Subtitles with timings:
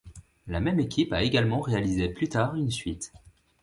[0.47, 3.13] La même équipe a également réalisé plus tard une suite.